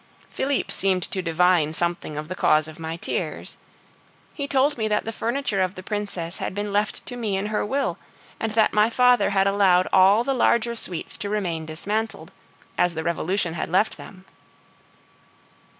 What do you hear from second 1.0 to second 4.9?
to divine something of the cause of my tears. He told me